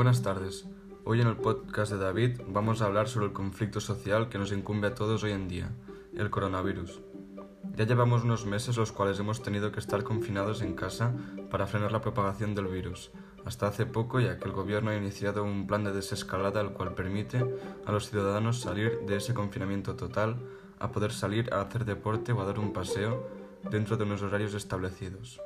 Buenas 0.00 0.22
tardes. 0.22 0.64
Hoy 1.04 1.20
en 1.20 1.26
el 1.26 1.36
podcast 1.36 1.92
de 1.92 1.98
David 1.98 2.40
vamos 2.48 2.80
a 2.80 2.86
hablar 2.86 3.06
sobre 3.06 3.26
el 3.26 3.34
conflicto 3.34 3.82
social 3.82 4.30
que 4.30 4.38
nos 4.38 4.50
incumbe 4.50 4.86
a 4.86 4.94
todos 4.94 5.22
hoy 5.24 5.32
en 5.32 5.46
día, 5.46 5.72
el 6.16 6.30
coronavirus. 6.30 7.02
Ya 7.76 7.84
llevamos 7.84 8.24
unos 8.24 8.46
meses 8.46 8.78
los 8.78 8.92
cuales 8.92 9.20
hemos 9.20 9.42
tenido 9.42 9.72
que 9.72 9.78
estar 9.78 10.02
confinados 10.02 10.62
en 10.62 10.72
casa 10.72 11.12
para 11.50 11.66
frenar 11.66 11.92
la 11.92 12.00
propagación 12.00 12.54
del 12.54 12.68
virus, 12.68 13.10
hasta 13.44 13.66
hace 13.66 13.84
poco 13.84 14.20
ya 14.20 14.38
que 14.38 14.48
el 14.48 14.54
gobierno 14.54 14.88
ha 14.88 14.96
iniciado 14.96 15.44
un 15.44 15.66
plan 15.66 15.84
de 15.84 15.92
desescalada 15.92 16.62
el 16.62 16.70
cual 16.70 16.94
permite 16.94 17.44
a 17.84 17.92
los 17.92 18.08
ciudadanos 18.08 18.58
salir 18.58 19.00
de 19.00 19.16
ese 19.16 19.34
confinamiento 19.34 19.96
total 19.96 20.36
a 20.78 20.92
poder 20.92 21.12
salir 21.12 21.52
a 21.52 21.60
hacer 21.60 21.84
deporte 21.84 22.32
o 22.32 22.40
a 22.40 22.46
dar 22.46 22.58
un 22.58 22.72
paseo 22.72 23.28
dentro 23.70 23.98
de 23.98 24.04
unos 24.04 24.22
horarios 24.22 24.54
establecidos. 24.54 25.42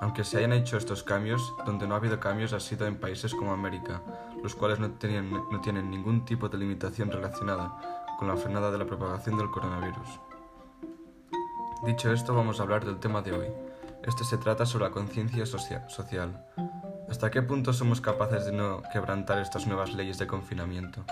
Aunque 0.00 0.24
se 0.24 0.38
hayan 0.38 0.52
hecho 0.52 0.78
estos 0.78 1.02
cambios, 1.02 1.54
donde 1.66 1.86
no 1.86 1.94
ha 1.94 1.98
habido 1.98 2.18
cambios 2.18 2.54
ha 2.54 2.60
sido 2.60 2.86
en 2.86 2.98
países 2.98 3.34
como 3.34 3.52
América, 3.52 4.02
los 4.42 4.54
cuales 4.54 4.78
no, 4.78 4.90
tienen 4.92 5.90
ningún 5.90 6.24
tipo 6.24 6.48
de 6.48 6.56
limitación 6.56 7.10
relacionada 7.10 8.06
con 8.18 8.28
la 8.28 8.36
frenada 8.36 8.70
de 8.70 8.78
la 8.78 8.86
propagación 8.86 9.36
del 9.36 9.50
coronavirus. 9.50 10.20
Dicho 11.84 12.12
esto, 12.12 12.34
vamos 12.34 12.60
a 12.60 12.62
hablar 12.62 12.84
del 12.84 12.98
tema 12.98 13.20
de 13.22 13.32
hoy. 13.32 13.46
Este 14.06 14.24
se 14.24 14.38
trata 14.38 14.64
sobre 14.64 14.86
la 14.86 14.90
conciencia 14.90 15.44
social. 15.44 16.46
¿Hasta 17.10 17.30
qué 17.30 17.42
punto 17.42 17.72
somos 17.72 18.00
capaces 18.00 18.46
de 18.46 18.52
no 18.52 18.82
quebrantar 18.92 19.38
estas 19.38 19.66
nuevas 19.66 19.92
leyes 19.92 20.18
de 20.18 20.26
confinamiento? 20.26 21.04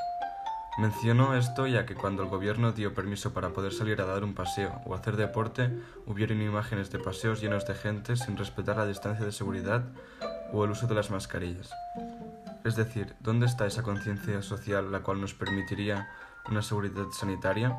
Menciono 0.78 1.34
esto 1.34 1.66
ya 1.66 1.86
que 1.86 1.96
cuando 1.96 2.22
el 2.22 2.28
gobierno 2.28 2.70
dio 2.70 2.94
permiso 2.94 3.34
para 3.34 3.50
poder 3.50 3.72
salir 3.72 4.00
a 4.00 4.06
dar 4.06 4.22
un 4.22 4.34
paseo 4.34 4.80
o 4.84 4.94
hacer 4.94 5.16
deporte, 5.16 5.72
hubieron 6.06 6.40
imágenes 6.40 6.92
de 6.92 7.00
paseos 7.00 7.40
llenos 7.40 7.66
de 7.66 7.74
gente 7.74 8.14
sin 8.14 8.36
respetar 8.36 8.76
la 8.76 8.86
distancia 8.86 9.26
de 9.26 9.32
seguridad 9.32 9.82
o 10.52 10.64
el 10.64 10.70
uso 10.70 10.86
de 10.86 10.94
las 10.94 11.10
mascarillas. 11.10 11.72
Es 12.64 12.76
decir, 12.76 13.16
¿dónde 13.18 13.46
está 13.46 13.66
esa 13.66 13.82
conciencia 13.82 14.40
social 14.40 14.92
la 14.92 15.00
cual 15.00 15.20
nos 15.20 15.34
permitiría 15.34 16.10
una 16.48 16.62
seguridad 16.62 17.06
sanitaria? 17.10 17.76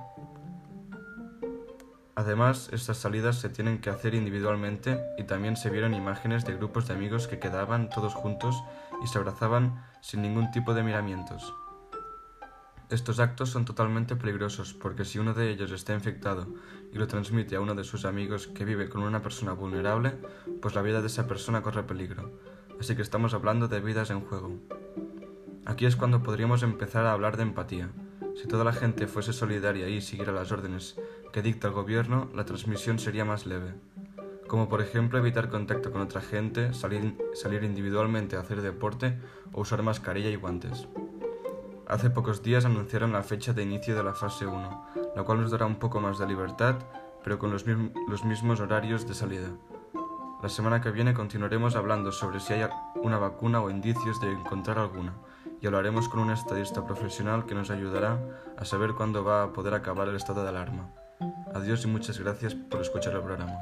Además, 2.16 2.70
estas 2.73 2.98
salidas 2.98 3.38
se 3.38 3.48
tienen 3.48 3.80
que 3.80 3.90
hacer 3.90 4.14
individualmente 4.14 5.00
y 5.18 5.23
también 5.23 5.56
se 5.56 5.70
vieron 5.70 5.94
imágenes 5.94 6.44
de 6.44 6.58
grupos 6.58 6.90
de 6.90 6.95
amigos 6.95 7.30
que 7.30 7.40
quedaban 7.40 7.90
todos 7.90 8.14
juntos 8.14 8.62
y 9.02 9.08
se 9.08 9.20
abrazaban 9.20 9.82
sin 10.02 10.22
ningún 10.22 10.52
tipo 10.52 10.73
de 10.73 10.84
miramientos. 10.84 11.54
Estos 12.90 13.20
actos 13.20 13.52
son 13.52 13.66
totalmente 13.66 14.16
peligrosos 14.16 14.73
porque 14.73 15.06
si 15.06 15.20
uno 15.20 15.36
de 15.36 15.52
ellos 15.52 15.72
está 15.72 15.94
infectado 15.94 16.48
y 16.92 16.98
lo 16.98 17.06
transmite 17.06 17.56
a 17.56 17.62
uno 17.62 17.76
de 17.76 17.84
sus 17.84 18.04
amigos 18.04 18.48
que 18.48 18.66
vive 18.66 18.90
con 18.90 19.04
una 19.04 19.22
persona 19.22 19.54
vulnerable, 19.54 20.18
pues 20.59 20.73
la 20.73 20.82
vida 20.82 21.00
de 21.00 21.06
esa 21.06 21.28
persona 21.28 21.62
corre 21.62 21.84
peligro. 21.84 22.32
Así 22.80 22.95
que 22.95 23.04
estamos 23.04 23.36
hablando 23.36 23.67
de 23.67 23.80
vidas 23.80 24.10
en 24.10 24.22
juego. 24.22 24.58
Aquí 25.66 25.86
es 25.86 25.95
cuando 25.95 26.23
podríamos 26.23 26.64
empezar 26.64 27.06
a 27.06 27.12
hablar 27.12 27.38
de 27.38 27.44
empatía. 27.44 27.92
Si 28.36 28.48
toda 28.48 28.64
la 28.64 28.73
gente 28.73 29.06
fuese 29.06 29.34
solidaria 29.34 29.88
y 29.88 30.02
siguiera 30.02 30.32
las 30.32 30.52
órdenes 30.52 30.95
que 31.32 31.44
dicta 31.44 31.67
el 31.67 31.73
gobierno, 31.73 32.32
la 32.34 32.45
transmisión 32.45 32.98
sería 32.98 33.23
más 33.23 33.45
leve. 33.45 33.76
Como 34.48 34.67
por 34.67 34.82
ejemplo 34.82 35.20
evitar 35.20 35.50
contacto 35.50 35.92
con 35.92 36.02
otra 36.02 36.22
gente, 36.22 36.73
salir, 36.73 37.14
individualmente 37.64 38.36
a 38.36 38.40
hacer 38.40 38.64
deporte 38.64 39.20
o 39.54 39.62
usar 39.62 39.84
mascarilla 39.84 40.32
y 40.32 40.38
guantes. 40.38 40.88
Hace 41.90 42.12
pocos 42.12 42.44
días 42.44 42.66
anunciaron 42.66 43.14
la 43.14 43.23
fecha 43.23 43.52
de 43.52 43.64
inicio 43.64 43.95
de 43.95 44.04
la 44.04 44.14
fase 44.14 44.45
1, 44.45 44.86
la 45.16 45.23
cual 45.23 45.42
nos 45.42 45.50
dará 45.50 45.66
un 45.66 45.78
poco 45.78 46.00
más 46.00 46.20
de 46.20 46.28
libertad, 46.28 46.76
pero 47.23 47.40
con 47.40 47.50
los, 47.50 47.66
mismos 47.66 48.59
horarios 48.59 49.08
de 49.08 49.16
salida. 49.16 49.50
La 50.44 50.50
semana 50.50 50.82
que 50.82 50.92
viene 50.92 51.16
continuaremos 51.16 51.76
hablando 51.76 52.12
sobre 52.12 52.42
si 52.42 52.54
hay 52.54 52.70
una 52.94 53.17
vacuna 53.17 53.60
o 53.60 53.72
indicios 53.72 54.22
de 54.22 54.32
encontrar 54.32 54.78
alguna, 54.78 55.16
y 55.60 55.66
hablaremos 55.66 56.10
con 56.10 56.20
un 56.20 56.30
estadista 56.30 56.86
profesional 56.86 57.48
que 57.48 57.56
nos 57.56 57.72
ayudará 57.72 58.20
a 58.56 58.66
saber 58.66 58.94
cuándo 58.94 59.23
va 59.23 59.42
a 59.42 59.52
poder 59.52 59.73
acabar 59.73 60.08
el 60.10 60.16
estado 60.16 60.44
de 60.44 60.50
alarma. 60.50 60.92
Adiós 61.56 61.83
y 61.86 61.88
muchas 61.88 62.20
gracias 62.20 62.54
por 62.54 62.82
escuchar 62.82 63.16
el 63.16 63.23
programa. 63.23 63.54